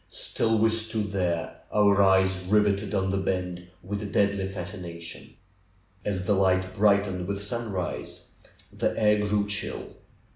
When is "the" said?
3.11-3.17, 6.25-6.33, 8.75-8.97